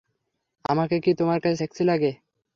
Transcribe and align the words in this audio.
আমাকে 0.65 0.95
কি 1.03 1.11
তোমার 1.19 1.39
কাছে 1.39 1.57
সেক্সি 1.57 1.83
লাগে? 1.83 2.11